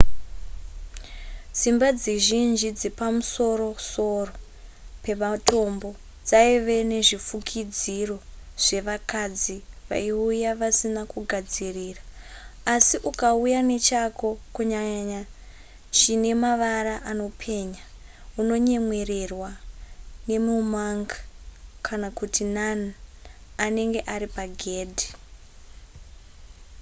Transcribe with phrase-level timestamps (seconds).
[1.57, 4.33] dzimba dzizhinji dzepamusoro-soro
[5.03, 5.89] pematombo
[6.27, 8.17] dzaive nezvifukidziro
[8.63, 9.57] zvevakadzi
[9.89, 12.01] vaiuya vasina kugadzirira
[12.73, 15.21] asi ukauya nechako kunyanya
[15.97, 17.83] chine mavara anopenya
[18.41, 19.51] unonyemwererwa
[20.27, 21.09] nemu monk
[21.85, 22.79] kana kut nun
[23.65, 25.07] anenge ari pagedhi